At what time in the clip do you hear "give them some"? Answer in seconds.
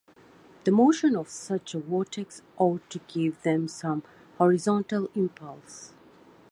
3.07-4.01